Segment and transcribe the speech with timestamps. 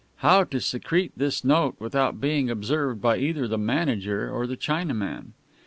[0.15, 5.33] How to secrete this note without being observed by either the manager or the Chinaman?